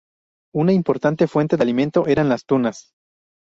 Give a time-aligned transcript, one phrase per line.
[0.51, 2.95] Una importante fuente de alimento eran las tunas.